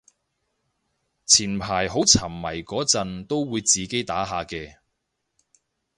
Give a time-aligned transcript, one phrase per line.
[1.27, 4.77] 前排好沉迷嗰陣都會自己打下嘅